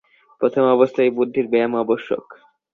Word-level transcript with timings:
প্রথম 0.41 0.63
অবস্থায় 0.75 1.07
এই 1.07 1.15
বুদ্ধির 1.17 1.47
ব্যায়াম 1.47 1.73
আবশ্যক। 1.75 2.25